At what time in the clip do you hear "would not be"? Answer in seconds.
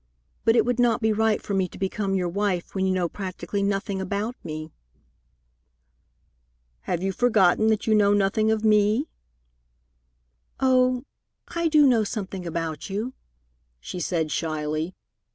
0.65-1.13